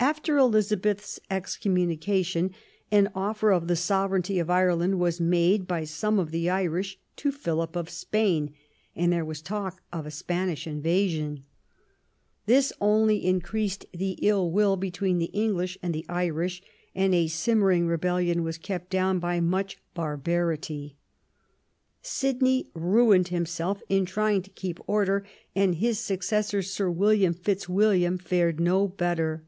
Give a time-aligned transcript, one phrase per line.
[0.00, 2.52] After Elizabeth's excommunication
[2.92, 7.32] an offer of the sovereignty of Ireland was made by some of the Irish to
[7.32, 8.54] Philip of Spain,
[8.94, 11.44] and there was talk of a Spanish invasion.
[12.46, 16.62] This only increased the ill will between the English and the Irish,
[16.94, 20.96] and a simmering rebellion was kept down by much barbarity.
[22.02, 25.26] Sidney ruined himself in trjdng to keep order;
[25.56, 26.62] and his successor.
[26.62, 29.42] Sir William Fitzwilliam, fared no better.